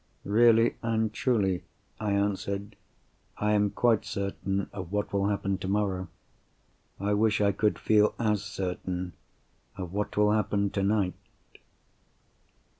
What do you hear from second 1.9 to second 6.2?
I answered. "I am quite certain of what will happen tomorrow.